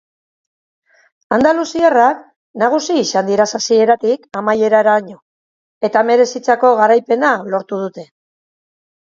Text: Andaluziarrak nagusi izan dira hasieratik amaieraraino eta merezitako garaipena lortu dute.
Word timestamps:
Andaluziarrak 1.35 2.23
nagusi 2.63 2.95
izan 3.01 3.29
dira 3.33 3.47
hasieratik 3.59 4.25
amaieraraino 4.41 5.21
eta 5.91 6.05
merezitako 6.11 6.73
garaipena 6.83 7.33
lortu 7.55 7.85
dute. 7.87 8.09